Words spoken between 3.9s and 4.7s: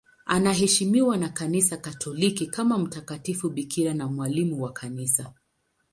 na mwalimu